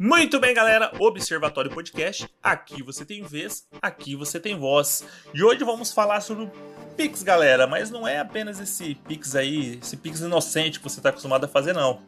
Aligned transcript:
Muito 0.00 0.38
bem, 0.38 0.54
galera. 0.54 0.92
Observatório 1.00 1.72
Podcast. 1.72 2.30
Aqui 2.40 2.84
você 2.84 3.04
tem 3.04 3.24
vez, 3.24 3.66
aqui 3.82 4.14
você 4.14 4.38
tem 4.38 4.56
voz. 4.56 5.04
E 5.34 5.42
hoje 5.42 5.64
vamos 5.64 5.92
falar 5.92 6.20
sobre 6.20 6.44
o 6.44 6.52
Pix, 6.96 7.24
galera. 7.24 7.66
Mas 7.66 7.90
não 7.90 8.06
é 8.06 8.20
apenas 8.20 8.60
esse 8.60 8.94
Pix 8.94 9.34
aí, 9.34 9.80
esse 9.82 9.96
Pix 9.96 10.20
inocente 10.20 10.78
que 10.78 10.88
você 10.88 11.00
está 11.00 11.08
acostumado 11.08 11.46
a 11.46 11.48
fazer, 11.48 11.72
não. 11.72 12.00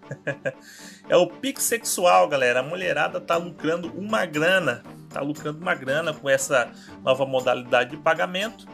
é 1.09 1.17
o 1.17 1.27
Pix 1.27 1.65
sexual, 1.65 2.29
galera. 2.29 2.61
A 2.61 2.63
mulherada 2.63 3.21
tá 3.21 3.37
lucrando 3.37 3.89
uma 3.99 4.25
grana. 4.25 4.85
Tá 5.09 5.21
lucrando 5.21 5.59
uma 5.59 5.75
grana 5.75 6.15
com 6.15 6.31
essa 6.31 6.71
nova 7.03 7.27
modalidade 7.27 7.91
de 7.91 7.97
pagamento. 7.97 8.69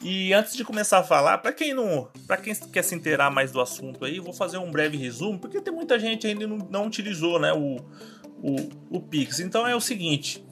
E 0.00 0.32
antes 0.32 0.56
de 0.56 0.64
começar 0.64 0.98
a 0.98 1.02
falar, 1.02 1.38
para 1.38 1.52
quem 1.52 1.74
não, 1.74 2.08
para 2.26 2.36
quem 2.36 2.54
quer 2.54 2.82
se 2.82 2.94
inteirar 2.94 3.30
mais 3.32 3.50
do 3.50 3.60
assunto 3.60 4.04
aí, 4.04 4.20
vou 4.20 4.32
fazer 4.32 4.56
um 4.56 4.70
breve 4.70 4.96
resumo, 4.96 5.40
porque 5.40 5.60
tem 5.60 5.74
muita 5.74 5.98
gente 5.98 6.24
ainda 6.24 6.46
não, 6.46 6.58
não 6.70 6.86
utilizou, 6.86 7.40
né, 7.40 7.52
o, 7.52 7.80
o, 8.42 8.96
o 8.98 9.00
Pix. 9.00 9.40
Então 9.40 9.66
é 9.66 9.74
o 9.74 9.80
seguinte, 9.80 10.44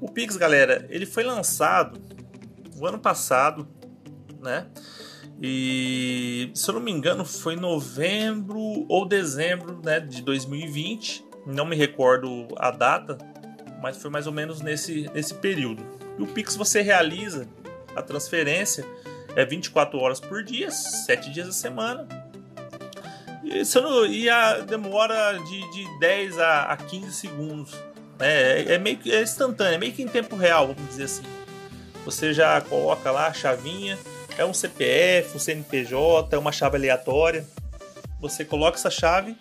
o 0.00 0.10
Pix, 0.10 0.36
galera, 0.36 0.86
ele 0.88 1.06
foi 1.06 1.22
lançado 1.22 2.00
o 2.76 2.86
ano 2.86 2.98
passado, 2.98 3.68
né? 4.40 4.66
E 5.42 6.50
se 6.54 6.68
eu 6.68 6.74
não 6.74 6.82
me 6.82 6.90
engano 6.90 7.24
foi 7.24 7.56
novembro 7.56 8.84
ou 8.88 9.06
dezembro, 9.06 9.80
né, 9.82 10.00
de 10.00 10.22
2020. 10.22 11.24
Não 11.46 11.64
me 11.64 11.74
recordo 11.74 12.48
a 12.56 12.70
data, 12.70 13.16
mas 13.82 13.96
foi 13.96 14.10
mais 14.10 14.26
ou 14.26 14.32
menos 14.32 14.60
nesse, 14.60 15.10
nesse 15.14 15.34
período. 15.34 15.82
E 16.18 16.22
o 16.22 16.26
Pix 16.26 16.56
você 16.56 16.82
realiza 16.82 17.48
a 17.96 18.02
transferência 18.02 18.84
é 19.34 19.44
24 19.44 19.98
horas 19.98 20.20
por 20.20 20.42
dia, 20.42 20.70
7 20.70 21.30
dias 21.30 21.48
a 21.48 21.52
semana. 21.52 22.06
Não, 23.82 24.06
e 24.06 24.28
a 24.28 24.58
demora 24.58 25.38
de, 25.38 25.72
de 25.72 25.98
10 25.98 26.38
a, 26.38 26.62
a 26.64 26.76
15 26.76 27.12
segundos. 27.12 27.74
É, 28.20 28.64
é, 28.68 28.74
é 28.74 28.78
meio 28.78 28.96
que 28.96 29.12
é 29.12 29.22
instantâneo, 29.22 29.74
é 29.74 29.78
meio 29.78 29.92
que 29.92 30.02
em 30.02 30.08
tempo 30.08 30.36
real, 30.36 30.68
vamos 30.68 30.88
dizer 30.88 31.04
assim. 31.04 31.22
Você 32.04 32.32
já 32.32 32.60
coloca 32.60 33.10
lá 33.10 33.26
a 33.26 33.32
chavinha, 33.32 33.98
é 34.38 34.44
um 34.44 34.54
CPF, 34.54 35.36
um 35.36 35.38
CNPJ, 35.38 36.34
é 36.34 36.38
uma 36.38 36.52
chave 36.52 36.76
aleatória. 36.76 37.46
Você 38.20 38.44
coloca 38.44 38.76
essa 38.76 38.90
chave 38.90 39.36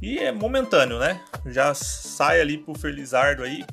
e 0.00 0.18
é 0.18 0.32
momentâneo, 0.32 0.98
né? 0.98 1.20
Já 1.46 1.74
sai 1.74 2.40
ali 2.40 2.58
pro 2.58 2.74
Felizardo 2.74 3.42
aí 3.42 3.64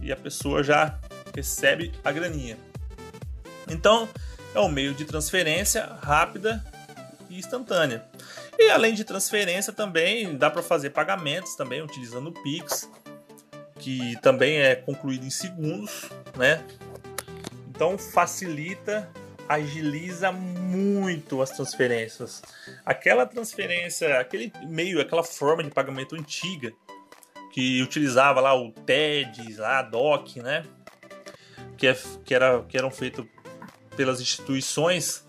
e 0.00 0.10
a 0.10 0.16
pessoa 0.16 0.62
já 0.62 0.98
recebe 1.34 1.92
a 2.04 2.10
graninha. 2.10 2.58
Então, 3.68 4.08
é 4.54 4.60
um 4.60 4.68
meio 4.68 4.92
de 4.94 5.04
transferência 5.04 5.86
rápida 6.02 6.64
e 7.28 7.38
instantânea. 7.38 8.04
E 8.60 8.70
além 8.70 8.92
de 8.92 9.04
transferência 9.04 9.72
também 9.72 10.36
dá 10.36 10.50
para 10.50 10.62
fazer 10.62 10.90
pagamentos 10.90 11.54
também 11.56 11.80
utilizando 11.80 12.28
o 12.28 12.42
Pix, 12.42 12.90
que 13.78 14.20
também 14.20 14.58
é 14.58 14.76
concluído 14.76 15.24
em 15.24 15.30
segundos, 15.30 16.10
né? 16.36 16.62
Então 17.70 17.96
facilita, 17.96 19.10
agiliza 19.48 20.30
muito 20.30 21.40
as 21.40 21.50
transferências. 21.50 22.42
Aquela 22.84 23.24
transferência, 23.24 24.20
aquele 24.20 24.52
meio, 24.64 25.00
aquela 25.00 25.24
forma 25.24 25.64
de 25.64 25.70
pagamento 25.70 26.14
antiga 26.14 26.70
que 27.54 27.82
utilizava 27.82 28.42
lá 28.42 28.54
o 28.54 28.70
TED, 28.70 29.54
lá 29.54 29.78
a 29.78 29.82
DOC, 29.82 30.36
né? 30.36 30.66
Que, 31.78 31.86
é, 31.86 31.96
que, 32.26 32.34
era, 32.34 32.62
que 32.64 32.76
eram 32.76 32.90
feitos 32.90 33.24
pelas 33.96 34.20
instituições 34.20 35.26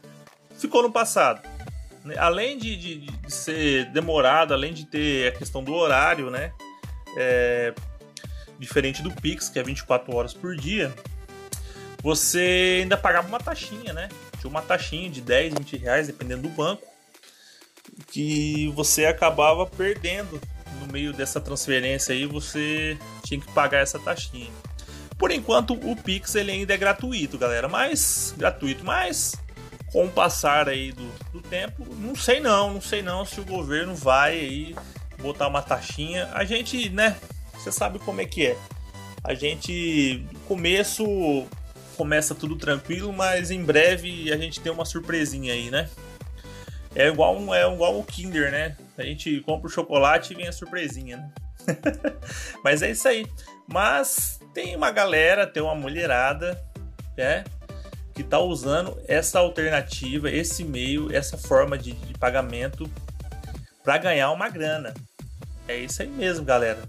ficou 0.61 0.83
no 0.83 0.91
passado. 0.91 1.41
Além 2.17 2.57
de, 2.57 2.75
de, 2.75 2.99
de, 2.99 3.33
ser 3.33 3.85
demorado, 3.91 4.53
além 4.53 4.73
de 4.73 4.85
ter 4.85 5.27
a 5.27 5.37
questão 5.37 5.63
do 5.63 5.73
horário, 5.73 6.29
né? 6.29 6.51
É, 7.15 7.73
diferente 8.57 9.03
do 9.03 9.11
Pix, 9.11 9.49
que 9.49 9.59
é 9.59 9.63
24 9.63 10.15
horas 10.15 10.33
por 10.33 10.55
dia, 10.55 10.93
você 12.01 12.79
ainda 12.81 12.97
pagava 12.97 13.27
uma 13.27 13.39
taxinha, 13.39 13.93
né? 13.93 14.09
Tinha 14.39 14.49
uma 14.49 14.61
taxinha 14.61 15.09
de 15.09 15.21
10, 15.21 15.53
20 15.53 15.77
reais, 15.77 16.07
dependendo 16.07 16.43
do 16.43 16.49
banco, 16.49 16.83
que 18.07 18.71
você 18.75 19.05
acabava 19.05 19.65
perdendo 19.67 20.41
no 20.79 20.91
meio 20.91 21.13
dessa 21.13 21.39
transferência 21.39 22.13
aí, 22.13 22.25
você 22.25 22.97
tinha 23.23 23.39
que 23.39 23.51
pagar 23.51 23.79
essa 23.79 23.99
taxinha. 23.99 24.49
Por 25.17 25.29
enquanto, 25.29 25.73
o 25.73 25.95
Pix 25.95 26.33
ele 26.33 26.51
ainda 26.51 26.73
é 26.73 26.77
gratuito, 26.77 27.37
galera. 27.37 27.67
Mas 27.67 28.33
gratuito, 28.35 28.83
mas 28.83 29.35
com 29.91 30.05
o 30.05 30.09
passar 30.09 30.67
aí 30.67 30.91
do 30.91 31.30
tempo, 31.51 31.85
não 31.95 32.15
sei 32.15 32.39
não, 32.39 32.75
não 32.75 32.81
sei 32.81 33.01
não 33.01 33.25
se 33.25 33.41
o 33.41 33.45
governo 33.45 33.93
vai 33.93 34.39
aí 34.39 34.75
botar 35.19 35.49
uma 35.49 35.61
taxinha. 35.61 36.29
A 36.33 36.45
gente, 36.45 36.89
né? 36.89 37.17
Você 37.53 37.73
sabe 37.73 37.99
como 37.99 38.21
é 38.21 38.25
que 38.25 38.47
é. 38.47 38.57
A 39.21 39.33
gente, 39.33 40.25
começo 40.47 41.45
começa 41.97 42.33
tudo 42.33 42.55
tranquilo, 42.55 43.11
mas 43.11 43.51
em 43.51 43.63
breve 43.63 44.31
a 44.31 44.37
gente 44.37 44.61
tem 44.61 44.71
uma 44.71 44.85
surpresinha 44.85 45.53
aí, 45.53 45.69
né? 45.69 45.89
É 46.95 47.09
igual, 47.09 47.53
é 47.53 47.71
igual 47.71 47.99
o 47.99 48.03
Kinder, 48.03 48.49
né? 48.49 48.77
A 48.97 49.03
gente 49.03 49.41
compra 49.41 49.67
o 49.67 49.71
chocolate 49.71 50.33
e 50.33 50.35
vem 50.35 50.47
a 50.47 50.53
surpresinha, 50.53 51.17
né? 51.17 51.31
mas 52.63 52.81
é 52.81 52.91
isso 52.91 53.07
aí. 53.07 53.27
Mas 53.67 54.39
tem 54.53 54.75
uma 54.75 54.89
galera, 54.89 55.45
tem 55.45 55.61
uma 55.61 55.75
mulherada, 55.75 56.59
né? 57.15 57.43
Que 58.13 58.23
tá 58.23 58.39
usando 58.39 58.99
essa 59.07 59.39
alternativa, 59.39 60.29
esse 60.29 60.63
meio, 60.63 61.13
essa 61.13 61.37
forma 61.37 61.77
de, 61.77 61.93
de 61.93 62.13
pagamento 62.13 62.89
para 63.83 63.97
ganhar 63.97 64.31
uma 64.31 64.49
grana. 64.49 64.93
É 65.67 65.77
isso 65.77 66.01
aí 66.01 66.07
mesmo, 66.07 66.45
galera. 66.45 66.79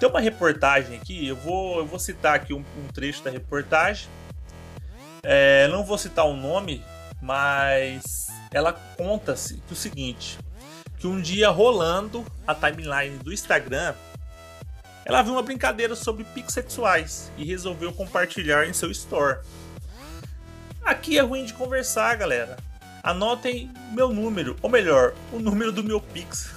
Tem 0.00 0.08
uma 0.08 0.20
reportagem 0.20 0.96
aqui, 0.96 1.28
eu 1.28 1.36
vou, 1.36 1.78
eu 1.78 1.86
vou 1.86 1.98
citar 1.98 2.34
aqui 2.34 2.52
um, 2.52 2.64
um 2.76 2.88
trecho 2.92 3.22
da 3.22 3.30
reportagem. 3.30 4.08
É, 5.22 5.68
não 5.68 5.84
vou 5.84 5.96
citar 5.96 6.26
o 6.26 6.34
nome, 6.34 6.84
mas 7.20 8.26
ela 8.52 8.72
conta-se 8.72 9.62
o 9.70 9.74
seguinte: 9.74 10.38
que 10.98 11.06
um 11.06 11.20
dia 11.20 11.48
rolando 11.50 12.26
a 12.46 12.54
timeline 12.54 13.16
do 13.18 13.32
Instagram, 13.32 13.94
ela 15.04 15.22
viu 15.22 15.32
uma 15.32 15.42
brincadeira 15.42 15.94
sobre 15.94 16.24
pics 16.24 16.54
sexuais 16.54 17.30
e 17.36 17.44
resolveu 17.44 17.92
compartilhar 17.92 18.66
em 18.66 18.72
seu 18.72 18.90
store. 18.90 19.38
Aqui 20.92 21.16
é 21.16 21.22
ruim 21.22 21.46
de 21.46 21.54
conversar, 21.54 22.14
galera. 22.16 22.58
Anotem 23.02 23.70
meu 23.92 24.10
número, 24.10 24.58
ou 24.60 24.68
melhor, 24.68 25.14
o 25.32 25.38
número 25.38 25.72
do 25.72 25.82
meu 25.82 25.98
Pix. 25.98 26.54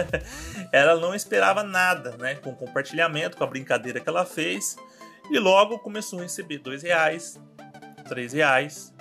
ela 0.70 0.94
não 0.94 1.12
esperava 1.12 1.64
nada, 1.64 2.16
né? 2.16 2.36
Com 2.36 2.50
o 2.50 2.54
compartilhamento, 2.54 3.36
com 3.36 3.42
a 3.42 3.48
brincadeira 3.48 3.98
que 3.98 4.08
ela 4.08 4.24
fez. 4.24 4.76
E 5.28 5.40
logo 5.40 5.80
começou 5.80 6.20
a 6.20 6.22
receber 6.22 6.58
dois 6.58 6.84
reais, 6.84 7.36
três 8.08 8.32
reais. 8.32 8.94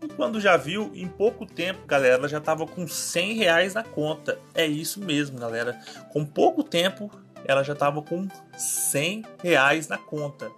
E 0.00 0.06
quando 0.06 0.40
já 0.40 0.56
viu, 0.56 0.92
em 0.94 1.08
pouco 1.08 1.44
tempo, 1.44 1.84
galera, 1.84 2.14
ela 2.14 2.28
já 2.28 2.38
estava 2.38 2.64
com 2.68 2.86
100 2.86 3.34
reais 3.34 3.74
na 3.74 3.82
conta. 3.82 4.38
É 4.54 4.64
isso 4.64 5.00
mesmo, 5.00 5.40
galera. 5.40 5.76
Com 6.12 6.24
pouco 6.24 6.62
tempo, 6.62 7.10
ela 7.44 7.64
já 7.64 7.72
estava 7.72 8.00
com 8.00 8.28
100 8.56 9.24
reais 9.42 9.88
na 9.88 9.98
conta. 9.98 10.52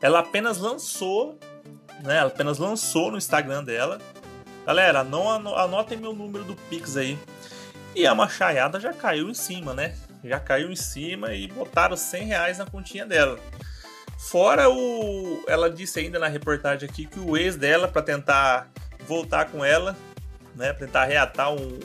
Ela 0.00 0.20
apenas 0.20 0.56
lançou, 0.56 1.38
né? 2.04 2.18
Ela 2.18 2.28
apenas 2.28 2.58
lançou 2.58 3.10
no 3.10 3.18
Instagram 3.18 3.64
dela. 3.64 4.00
Galera, 4.66 5.02
não 5.02 5.28
anotem 5.30 5.98
meu 5.98 6.12
número 6.12 6.44
do 6.44 6.54
Pix 6.54 6.96
aí. 6.96 7.18
E 7.94 8.06
a 8.06 8.14
machaiada 8.14 8.78
já 8.78 8.92
caiu 8.92 9.28
em 9.28 9.34
cima, 9.34 9.74
né? 9.74 9.96
Já 10.22 10.40
caiu 10.40 10.70
em 10.70 10.76
cima 10.76 11.34
e 11.34 11.46
botaram 11.48 11.96
100 11.96 12.24
reais 12.26 12.58
na 12.58 12.66
continha 12.66 13.04
dela. 13.04 13.38
Fora 14.18 14.70
o. 14.70 15.44
Ela 15.46 15.70
disse 15.70 16.00
ainda 16.00 16.18
na 16.18 16.28
reportagem 16.28 16.88
aqui 16.88 17.06
que 17.06 17.20
o 17.20 17.36
ex 17.36 17.56
dela, 17.56 17.86
para 17.86 18.02
tentar 18.02 18.68
voltar 19.06 19.46
com 19.46 19.64
ela, 19.64 19.96
né? 20.54 20.72
Pra 20.72 20.86
tentar 20.86 21.04
reatar 21.04 21.52
um, 21.52 21.78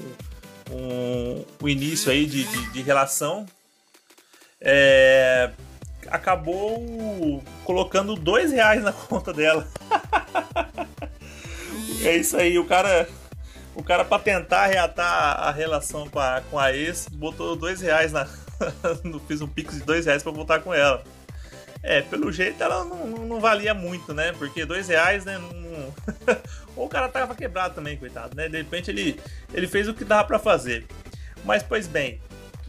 um, 0.71 1.45
um 1.61 1.67
início 1.67 2.11
aí 2.11 2.25
de, 2.25 2.45
de, 2.45 2.71
de 2.71 2.81
relação, 2.81 3.45
é, 4.61 5.51
acabou 6.07 7.43
colocando 7.63 8.15
dois 8.15 8.51
reais 8.51 8.83
na 8.83 8.93
conta 8.93 9.33
dela. 9.33 9.67
É 12.03 12.17
isso 12.17 12.37
aí, 12.37 12.57
o 12.57 12.65
cara. 12.65 13.07
O 13.75 13.83
cara, 13.83 14.03
para 14.03 14.21
tentar 14.21 14.65
reatar 14.65 15.39
a 15.39 15.51
relação 15.51 16.09
com 16.09 16.19
a, 16.19 16.41
com 16.49 16.59
a 16.59 16.73
ex, 16.73 17.07
botou 17.09 17.55
dois 17.55 17.81
reais 17.81 18.11
na. 18.11 18.25
fiz 19.27 19.41
um 19.41 19.47
pix 19.47 19.75
de 19.75 19.83
dois 19.83 20.05
reais 20.05 20.21
pra 20.21 20.31
voltar 20.31 20.59
com 20.59 20.73
ela. 20.73 21.03
É, 21.81 22.01
pelo 22.01 22.29
jeito 22.29 22.61
ela 22.61 22.83
não, 22.83 23.07
não, 23.07 23.39
valia 23.39 23.73
muito, 23.73 24.13
né? 24.13 24.33
Porque 24.33 24.65
dois 24.65 24.87
reais, 24.89 25.23
né? 25.23 25.37
Não... 25.37 25.93
Ou 26.75 26.87
o 26.87 26.89
cara 26.89 27.07
tava 27.07 27.33
quebrado 27.35 27.75
também, 27.75 27.95
coitado, 27.95 28.35
né? 28.35 28.49
De 28.49 28.57
repente 28.57 28.91
ele, 28.91 29.19
ele 29.53 29.67
fez 29.67 29.87
o 29.87 29.93
que 29.93 30.03
dava 30.03 30.25
para 30.25 30.39
fazer. 30.39 30.85
Mas, 31.45 31.63
pois 31.63 31.87
bem. 31.87 32.19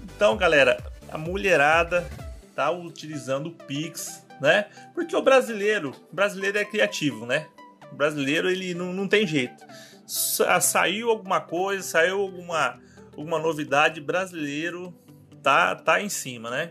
Então, 0.01 0.37
galera, 0.37 0.79
a 1.11 1.19
mulherada 1.19 2.09
tá 2.55 2.71
utilizando 2.71 3.47
o 3.47 3.53
Pix, 3.53 4.25
né? 4.41 4.67
Porque 4.95 5.15
o 5.15 5.23
brasileiro, 5.23 5.95
o 6.11 6.15
brasileiro 6.15 6.59
é 6.59 6.65
criativo, 6.65 7.27
né? 7.27 7.47
O 7.93 7.95
brasileiro 7.95 8.49
ele 8.49 8.75
não, 8.75 8.93
não 8.93 9.07
tem 9.07 9.27
jeito. 9.27 9.65
Sa 10.07 10.61
saiu 10.61 11.11
alguma 11.11 11.41
coisa, 11.41 11.83
saiu 11.83 12.21
alguma, 12.21 12.81
alguma 13.17 13.39
novidade, 13.39 14.01
brasileiro 14.01 14.95
tá 15.43 15.75
tá 15.75 16.01
em 16.01 16.09
cima, 16.09 16.51
né? 16.51 16.71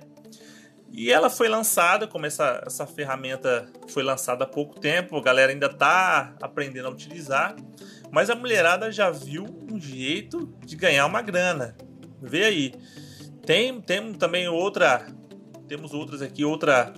E 0.92 1.12
ela 1.12 1.30
foi 1.30 1.48
lançada, 1.48 2.08
como 2.08 2.26
essa, 2.26 2.64
essa 2.66 2.86
ferramenta 2.86 3.70
foi 3.90 4.02
lançada 4.02 4.44
há 4.44 4.48
pouco 4.48 4.80
tempo, 4.80 5.16
a 5.18 5.22
galera 5.22 5.52
ainda 5.52 5.70
tá 5.70 6.34
aprendendo 6.42 6.88
a 6.88 6.92
utilizar, 6.92 7.56
mas 8.12 8.30
a 8.30 8.36
mulherada 8.36 8.92
já 8.92 9.12
viu 9.12 9.46
um 9.72 9.80
jeito 9.80 10.52
de 10.66 10.76
ganhar 10.76 11.06
uma 11.06 11.22
grana. 11.22 11.78
Vê 12.22 12.44
aí. 12.44 12.74
Tem, 13.46 13.80
tem 13.82 14.14
também 14.14 14.48
outra, 14.48 15.08
temos 15.68 15.94
outras 15.94 16.22
aqui, 16.22 16.44
outra 16.44 16.94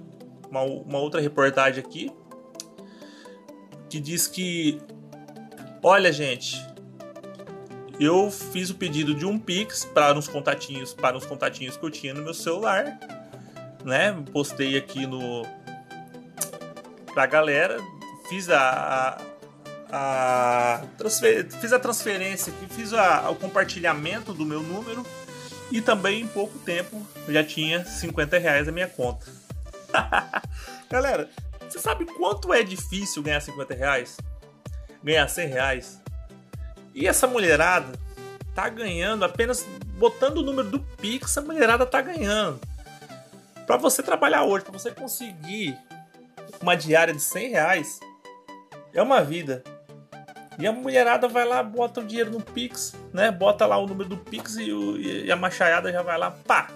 uma, 0.51 0.61
uma 0.61 0.99
outra 0.99 1.19
reportagem 1.19 1.83
aqui 1.83 2.11
que 3.89 3.99
diz 3.99 4.27
que 4.27 4.79
olha, 5.81 6.13
gente, 6.13 6.63
eu 7.99 8.29
fiz 8.29 8.69
o 8.69 8.75
pedido 8.75 9.15
de 9.15 9.25
um 9.25 9.39
Pix 9.39 9.83
para 9.83 10.17
uns 10.17 10.27
contatinhos, 10.27 10.93
para 10.93 11.17
uns 11.17 11.25
contatinhos 11.25 11.75
que 11.75 11.83
eu 11.83 11.89
tinha 11.89 12.13
no 12.13 12.21
meu 12.21 12.33
celular 12.33 12.99
né? 13.83 14.15
Postei 14.31 14.77
aqui 14.77 15.05
no 15.05 15.45
pra 17.13 17.25
galera, 17.25 17.77
fiz 18.29 18.49
a, 18.49 19.21
a, 19.91 20.75
a 20.75 20.85
transfer, 20.97 21.45
fiz 21.59 21.73
a 21.73 21.79
transferência 21.79 22.53
aqui, 22.53 22.73
fiz 22.73 22.93
a, 22.93 23.29
o 23.29 23.35
compartilhamento 23.35 24.33
do 24.33 24.45
meu 24.45 24.61
número 24.61 25.05
e 25.69 25.81
também 25.81 26.21
em 26.21 26.27
pouco 26.27 26.57
tempo 26.59 27.05
já 27.27 27.43
tinha 27.43 27.83
50 27.83 28.37
reais 28.37 28.67
na 28.67 28.71
minha 28.71 28.87
conta. 28.87 29.25
galera, 30.89 31.29
você 31.69 31.79
sabe 31.79 32.05
quanto 32.05 32.53
é 32.53 32.63
difícil 32.63 33.23
ganhar 33.23 33.41
50 33.41 33.73
reais? 33.73 34.17
Ganhar 35.03 35.27
100 35.27 35.47
reais? 35.47 36.01
E 36.93 37.07
essa 37.07 37.27
mulherada 37.27 37.97
tá 38.53 38.67
ganhando 38.67 39.23
apenas 39.23 39.65
botando 39.97 40.37
o 40.37 40.43
número 40.43 40.69
do 40.69 40.79
Pix, 40.79 41.37
a 41.37 41.41
mulherada 41.41 41.85
tá 41.85 42.01
ganhando. 42.01 42.59
Para 43.65 43.77
você 43.77 44.03
trabalhar 44.03 44.43
hoje, 44.43 44.65
para 44.65 44.77
você 44.77 44.91
conseguir 44.91 45.77
uma 46.61 46.75
diária 46.75 47.13
de 47.13 47.21
100 47.21 47.49
reais, 47.49 47.99
é 48.93 49.01
uma 49.01 49.23
vida. 49.23 49.63
E 50.59 50.67
a 50.67 50.71
mulherada 50.71 51.27
vai 51.27 51.45
lá, 51.45 51.63
bota 51.63 52.01
o 52.01 52.05
dinheiro 52.05 52.31
no 52.31 52.41
Pix, 52.41 52.93
né? 53.13 53.31
Bota 53.31 53.65
lá 53.65 53.77
o 53.77 53.87
número 53.87 54.09
do 54.09 54.17
Pix 54.17 54.57
e, 54.57 54.71
o, 54.71 54.97
e 54.97 55.31
a 55.31 55.35
machaiada 55.35 55.91
já 55.91 56.01
vai 56.01 56.17
lá, 56.17 56.31
pá! 56.31 56.67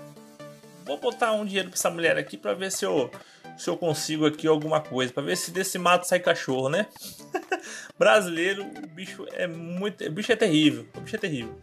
Vou 0.85 0.97
botar 0.97 1.31
um 1.33 1.45
dinheiro 1.45 1.69
pra 1.69 1.77
essa 1.77 1.89
mulher 1.89 2.17
aqui 2.17 2.37
para 2.37 2.53
ver 2.53 2.71
se 2.71 2.85
eu, 2.85 3.09
se 3.57 3.69
eu 3.69 3.75
consigo 3.75 4.25
aqui 4.25 4.47
alguma 4.47 4.79
coisa, 4.79 5.11
para 5.11 5.23
ver 5.23 5.35
se 5.35 5.51
desse 5.51 5.77
mato 5.77 6.05
sai 6.07 6.19
cachorro, 6.19 6.69
né? 6.69 6.87
Brasileiro, 7.97 8.63
o 8.63 8.87
bicho 8.87 9.25
é 9.33 9.47
muito, 9.47 10.05
o 10.05 10.11
bicho 10.11 10.31
é 10.31 10.35
terrível, 10.35 10.87
o 10.95 11.01
bicho 11.01 11.15
é 11.15 11.19
terrível. 11.19 11.59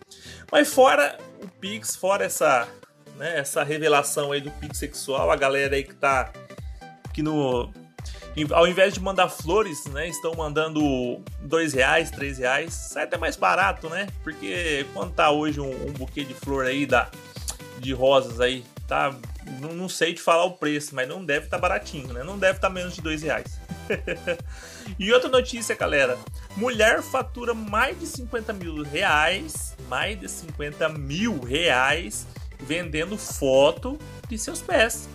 Mas 0.50 0.72
fora 0.72 1.16
o 1.40 1.48
Pix, 1.48 1.94
fora 1.94 2.24
essa 2.24 2.68
né? 3.16 3.38
Essa 3.38 3.62
revelação 3.62 4.32
aí 4.32 4.40
do 4.40 4.50
Pix 4.50 4.78
sexual, 4.78 5.30
a 5.30 5.36
galera 5.36 5.76
aí 5.76 5.84
que 5.84 5.94
tá 5.94 6.32
que 7.12 7.22
no 7.22 7.70
ao 8.50 8.66
invés 8.66 8.94
de 8.94 9.00
mandar 9.00 9.28
flores, 9.28 9.84
né, 9.86 10.08
estão 10.08 10.32
mandando 10.34 11.20
dois 11.42 11.74
reais, 11.74 12.10
três 12.10 12.38
reais, 12.38 12.72
sai 12.72 13.04
até 13.04 13.18
mais 13.18 13.36
barato, 13.36 13.90
né? 13.90 14.06
Porque 14.24 14.86
quando 14.94 15.12
tá 15.12 15.30
hoje 15.30 15.60
um, 15.60 15.70
um 15.70 15.92
buquê 15.92 16.24
de 16.24 16.32
flor 16.32 16.64
aí 16.64 16.86
da 16.86 17.10
de 17.78 17.92
rosas 17.92 18.40
aí, 18.40 18.64
tá? 18.92 19.14
Não, 19.58 19.72
não 19.72 19.88
sei 19.88 20.12
te 20.12 20.20
falar 20.20 20.44
o 20.44 20.52
preço, 20.52 20.94
mas 20.94 21.08
não 21.08 21.24
deve 21.24 21.46
estar 21.46 21.56
tá 21.56 21.60
baratinho, 21.62 22.12
né? 22.12 22.22
Não 22.22 22.38
deve 22.38 22.58
estar 22.58 22.68
tá 22.68 22.74
menos 22.74 22.94
de 22.94 23.00
dois 23.00 23.22
reais. 23.22 23.58
e 24.98 25.10
outra 25.10 25.30
notícia, 25.30 25.74
galera: 25.74 26.18
mulher 26.56 27.02
fatura 27.02 27.54
mais 27.54 27.98
de 27.98 28.06
50 28.06 28.52
mil 28.52 28.82
reais, 28.82 29.74
mais 29.88 30.20
de 30.20 30.28
50 30.28 30.90
mil 30.90 31.40
reais 31.40 32.26
vendendo 32.60 33.16
foto 33.16 33.98
de 34.28 34.38
seus 34.38 34.60
pés. 34.60 35.08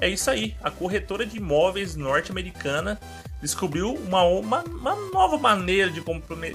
É 0.00 0.08
isso 0.08 0.30
aí, 0.30 0.56
a 0.62 0.70
corretora 0.70 1.26
de 1.26 1.38
imóveis 1.38 1.96
norte-americana 1.96 3.00
descobriu 3.42 3.92
uma, 3.94 4.22
uma, 4.22 4.62
uma, 4.62 4.94
nova 5.12 5.36
maneira 5.36 5.90
de 5.90 6.00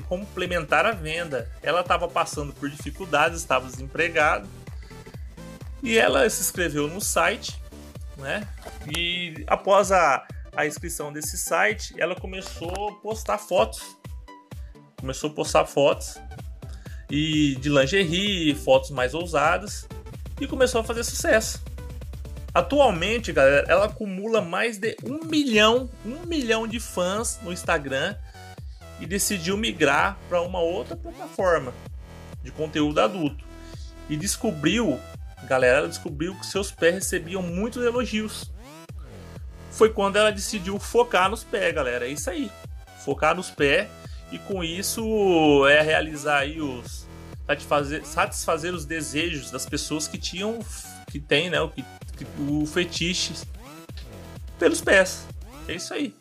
complementar 0.08 0.86
a 0.86 0.92
venda. 0.92 1.52
Ela 1.62 1.82
estava 1.82 2.08
passando 2.08 2.54
por 2.54 2.70
dificuldades, 2.70 3.40
estava 3.40 3.68
desempregada 3.68 4.48
e 5.84 5.98
ela 5.98 6.28
se 6.30 6.42
inscreveu 6.42 6.88
no 6.88 7.02
site, 7.02 7.62
né? 8.18 8.48
E 8.96 9.44
após 9.48 9.92
a, 9.92 10.26
a 10.56 10.66
inscrição 10.66 11.12
desse 11.12 11.38
site, 11.38 11.94
ela 11.98 12.16
começou 12.16 12.90
a 12.90 12.94
postar 13.02 13.38
fotos. 13.38 13.98
Começou 14.98 15.30
a 15.30 15.34
postar 15.34 15.66
fotos 15.66 16.18
e 17.10 17.56
de 17.58 17.68
lingerie, 17.68 18.56
fotos 18.56 18.90
mais 18.90 19.14
ousadas 19.14 19.86
e 20.40 20.48
começou 20.48 20.80
a 20.80 20.84
fazer 20.84 21.04
sucesso. 21.04 21.62
Atualmente, 22.54 23.34
galera, 23.34 23.66
ela 23.68 23.86
acumula 23.86 24.40
mais 24.40 24.78
de 24.78 24.96
um 25.04 25.26
milhão, 25.26 25.90
um 26.06 26.26
milhão 26.26 26.66
de 26.66 26.80
fãs 26.80 27.40
no 27.42 27.52
Instagram 27.52 28.16
e 29.02 29.06
decidiu 29.06 29.58
migrar 29.58 30.18
para 30.30 30.42
uma 30.42 30.60
outra 30.60 30.96
plataforma 30.96 31.74
de 32.42 32.52
conteúdo 32.52 33.02
adulto 33.02 33.44
e 34.10 34.16
descobriu, 34.16 35.00
galera, 35.48 35.88
descobriu 35.88 36.36
que 36.36 36.46
seus 36.46 36.72
pés 36.72 36.96
recebiam 36.96 37.42
muitos 37.42 37.84
elogios. 37.84 38.52
Foi 39.72 39.90
quando 39.90 40.18
ela 40.18 40.32
decidiu 40.32 40.80
focar 40.80 41.30
nos 41.30 41.44
pés, 41.44 41.74
galera. 41.74 42.08
É 42.08 42.10
isso 42.10 42.30
aí, 42.30 42.52
focar 43.04 43.36
nos 43.36 43.50
pés 43.50 43.88
e 44.32 44.40
com 44.40 44.64
isso 44.64 45.68
é 45.68 45.82
realizar 45.82 46.40
aí 46.40 46.60
os 46.60 47.08
satisfazer, 47.46 48.06
satisfazer 48.06 48.74
os 48.74 48.86
desejos 48.86 49.52
das 49.52 49.66
pessoas 49.66 50.08
que 50.08 50.18
tinham, 50.18 50.60
que 51.12 51.20
tem, 51.20 51.50
né, 51.50 51.62
o, 51.62 51.70
que, 51.70 51.84
o 52.40 52.66
fetiche 52.66 53.34
pelos 54.58 54.82
pés. 54.82 55.28
É 55.68 55.76
isso 55.76 55.94
aí. 55.94 56.16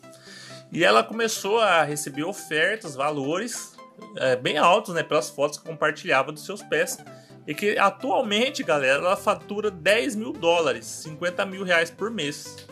E 0.71 0.83
ela 0.83 1.03
começou 1.03 1.59
a 1.59 1.83
receber 1.83 2.23
ofertas, 2.23 2.95
valores 2.95 3.73
é, 4.17 4.35
bem 4.35 4.57
altos, 4.57 4.93
né, 4.93 5.03
pelas 5.03 5.29
fotos 5.29 5.57
que 5.57 5.65
compartilhava 5.65 6.31
dos 6.31 6.45
seus 6.45 6.61
pés. 6.61 6.97
E 7.45 7.53
que 7.53 7.77
atualmente, 7.77 8.63
galera, 8.63 8.99
ela 8.99 9.17
fatura 9.17 9.69
10 9.69 10.15
mil 10.15 10.31
dólares, 10.31 10.85
50 10.85 11.45
mil 11.45 11.63
reais 11.63 11.91
por 11.91 12.09
mês. 12.09 12.65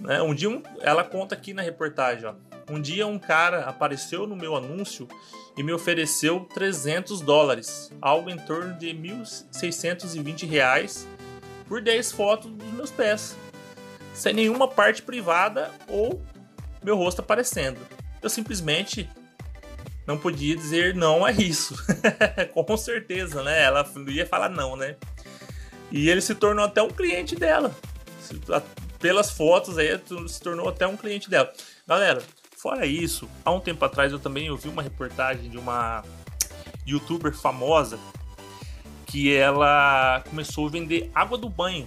Né? 0.00 0.22
Um 0.22 0.34
dia, 0.34 0.48
um, 0.48 0.62
ela 0.80 1.02
conta 1.02 1.34
aqui 1.34 1.52
na 1.52 1.62
reportagem, 1.62 2.26
ó. 2.26 2.34
Um 2.70 2.80
dia 2.80 3.06
um 3.06 3.18
cara 3.18 3.60
apareceu 3.64 4.26
no 4.26 4.36
meu 4.36 4.54
anúncio 4.54 5.08
e 5.56 5.62
me 5.62 5.72
ofereceu 5.72 6.46
300 6.52 7.22
dólares, 7.22 7.90
algo 8.00 8.28
em 8.28 8.36
torno 8.36 8.74
de 8.74 8.88
1.620 8.88 10.46
reais 10.46 11.08
por 11.66 11.80
10 11.80 12.12
fotos 12.12 12.50
dos 12.50 12.72
meus 12.72 12.90
pés, 12.90 13.36
sem 14.12 14.34
nenhuma 14.34 14.68
parte 14.68 15.02
privada 15.02 15.70
ou 15.88 16.22
meu 16.82 16.96
rosto 16.96 17.20
aparecendo. 17.20 17.80
Eu 18.20 18.28
simplesmente 18.28 19.08
não 20.08 20.18
podia 20.18 20.56
dizer 20.56 20.96
não 20.96 21.24
a 21.24 21.30
isso. 21.30 21.76
Com 22.52 22.76
certeza, 22.76 23.44
né? 23.44 23.62
Ela 23.62 23.88
ia 24.08 24.26
falar 24.26 24.48
não, 24.48 24.74
né? 24.74 24.96
E 25.92 26.10
ele 26.10 26.20
se 26.20 26.34
tornou 26.34 26.64
até 26.64 26.82
um 26.82 26.88
cliente 26.88 27.36
dela. 27.36 27.72
Pelas 28.98 29.30
fotos 29.30 29.78
aí, 29.78 29.88
se 30.26 30.40
tornou 30.40 30.68
até 30.68 30.86
um 30.86 30.96
cliente 30.96 31.30
dela. 31.30 31.52
Galera, 31.86 32.20
Fora 32.58 32.84
isso, 32.84 33.28
há 33.44 33.52
um 33.52 33.60
tempo 33.60 33.84
atrás 33.84 34.10
eu 34.10 34.18
também 34.18 34.50
ouvi 34.50 34.68
uma 34.68 34.82
reportagem 34.82 35.48
de 35.48 35.56
uma 35.56 36.02
youtuber 36.84 37.32
famosa 37.32 38.00
que 39.06 39.32
ela 39.32 40.24
começou 40.28 40.66
a 40.66 40.70
vender 40.70 41.08
água 41.14 41.38
do 41.38 41.48
banho. 41.48 41.86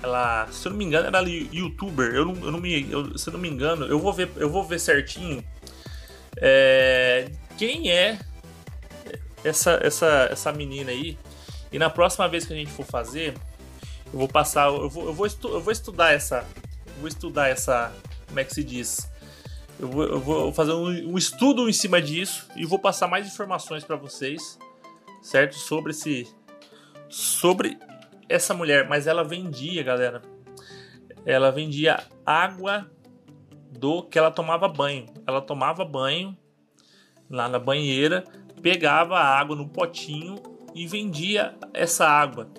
Ela, 0.00 0.46
se 0.52 0.68
eu 0.68 0.70
não 0.70 0.78
me 0.78 0.84
engano, 0.84 1.08
era 1.08 1.28
youtuber. 1.28 2.14
Eu 2.14 2.26
não, 2.26 2.44
eu 2.44 2.52
não 2.52 2.60
me, 2.60 2.88
eu, 2.88 3.18
se 3.18 3.28
eu 3.28 3.32
não 3.32 3.40
me 3.40 3.48
engano, 3.48 3.86
eu 3.86 3.98
vou 3.98 4.12
ver, 4.12 4.30
eu 4.36 4.48
vou 4.48 4.62
ver 4.62 4.78
certinho 4.78 5.42
é, 6.40 7.30
quem 7.56 7.90
é 7.90 8.18
essa, 9.44 9.78
essa, 9.82 10.28
essa 10.30 10.52
menina 10.52 10.90
aí. 10.90 11.18
E 11.72 11.78
na 11.78 11.90
próxima 11.90 12.28
vez 12.28 12.46
que 12.46 12.52
a 12.52 12.56
gente 12.56 12.70
for 12.70 12.86
fazer, 12.86 13.34
eu 14.12 14.18
vou 14.18 14.28
passar, 14.28 14.68
eu 14.68 14.88
vou, 14.88 15.06
eu 15.06 15.12
vou, 15.12 15.26
estu, 15.26 15.48
eu 15.48 15.60
vou 15.60 15.72
estudar 15.72 16.12
essa, 16.12 16.44
vou 16.98 17.08
estudar 17.08 17.48
essa, 17.48 17.92
como 18.26 18.40
é 18.40 18.44
que 18.44 18.54
se 18.54 18.64
diz? 18.64 19.10
Eu 19.78 19.88
vou, 19.88 20.04
eu 20.04 20.20
vou 20.20 20.52
fazer 20.52 20.72
um, 20.72 21.12
um, 21.12 21.18
estudo 21.18 21.68
em 21.68 21.72
cima 21.72 22.02
disso 22.02 22.48
e 22.56 22.64
vou 22.64 22.78
passar 22.78 23.06
mais 23.06 23.26
informações 23.26 23.84
para 23.84 23.96
vocês, 23.96 24.58
certo? 25.22 25.56
Sobre 25.56 25.92
esse, 25.92 26.26
sobre 27.08 27.78
essa 28.28 28.52
mulher. 28.54 28.88
Mas 28.88 29.06
ela 29.06 29.22
vendia, 29.22 29.82
galera. 29.82 30.22
Ela 31.24 31.52
vendia 31.52 32.02
água 32.26 32.90
do 33.78 34.02
que 34.02 34.18
ela 34.18 34.30
tomava 34.30 34.68
banho. 34.68 35.06
Ela 35.26 35.40
tomava 35.40 35.84
banho 35.84 36.36
lá 37.30 37.48
na 37.48 37.58
banheira, 37.58 38.24
pegava 38.60 39.18
a 39.18 39.38
água 39.38 39.54
no 39.54 39.68
potinho 39.68 40.36
e 40.74 40.86
vendia 40.86 41.54
essa 41.72 42.06
água. 42.06 42.50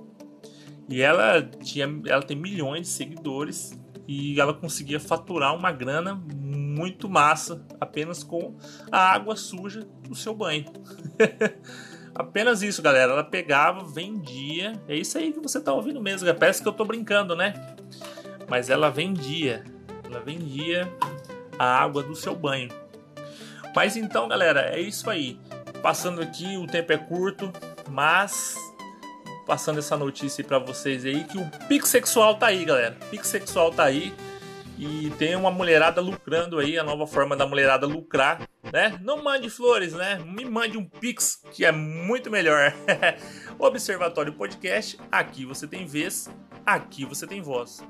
E 0.87 1.01
ela 1.01 1.41
tinha, 1.41 1.87
ela 2.07 2.21
tem 2.21 2.37
milhões 2.37 2.81
de 2.81 2.87
seguidores 2.87 3.79
e 4.07 4.39
ela 4.39 4.53
conseguia 4.53 4.99
faturar 4.99 5.55
uma 5.55 5.71
grana 5.71 6.15
muito 6.15 7.09
massa 7.09 7.65
apenas 7.79 8.23
com 8.23 8.55
a 8.91 8.97
água 8.97 9.35
suja 9.35 9.87
do 10.07 10.15
seu 10.15 10.33
banho. 10.33 10.65
Apenas 12.15 12.61
isso, 12.61 12.81
galera. 12.81 13.13
Ela 13.13 13.23
pegava, 13.23 13.85
vendia. 13.85 14.73
É 14.89 14.95
isso 14.95 15.17
aí 15.17 15.31
que 15.31 15.39
você 15.39 15.61
tá 15.61 15.71
ouvindo 15.71 16.01
mesmo. 16.01 16.27
Parece 16.33 16.61
que 16.61 16.67
eu 16.67 16.73
tô 16.73 16.83
brincando, 16.83 17.33
né? 17.33 17.53
Mas 18.49 18.69
ela 18.69 18.89
vendia. 18.89 19.63
Ela 20.09 20.19
vendia 20.19 20.91
a 21.57 21.65
água 21.65 22.01
do 22.01 22.15
seu 22.15 22.35
banho. 22.35 22.69
Mas 23.75 23.95
então, 23.95 24.27
galera, 24.27 24.75
é 24.75 24.79
isso 24.79 25.09
aí. 25.09 25.39
Passando 25.81 26.21
aqui, 26.21 26.57
o 26.57 26.65
tempo 26.65 26.91
é 26.91 26.97
curto, 26.97 27.51
mas 27.89 28.55
passando 29.45 29.79
essa 29.79 29.95
notícia 29.95 30.43
para 30.43 30.59
vocês 30.59 31.05
aí 31.05 31.23
que 31.23 31.37
o 31.37 31.49
Pix 31.67 31.89
Sexual 31.89 32.35
tá 32.35 32.47
aí, 32.47 32.65
galera. 32.65 32.97
Pix 33.09 33.27
Sexual 33.27 33.71
tá 33.71 33.83
aí 33.83 34.13
e 34.77 35.09
tem 35.17 35.35
uma 35.35 35.51
mulherada 35.51 35.99
lucrando 35.99 36.57
aí, 36.57 36.77
a 36.77 36.83
nova 36.83 37.05
forma 37.05 37.35
da 37.35 37.45
mulherada 37.45 37.85
lucrar, 37.85 38.47
né? 38.71 38.97
Não 39.01 39.21
mande 39.21 39.49
flores, 39.49 39.93
né? 39.93 40.19
Me 40.25 40.45
mande 40.45 40.77
um 40.77 40.85
Pix, 40.85 41.41
que 41.51 41.65
é 41.65 41.71
muito 41.71 42.31
melhor. 42.31 42.73
Observatório 43.59 44.31
Podcast, 44.33 44.97
aqui 45.11 45.45
você 45.45 45.67
tem 45.67 45.85
vez, 45.85 46.29
aqui 46.65 47.03
você 47.03 47.27
tem 47.27 47.41
voz. 47.41 47.83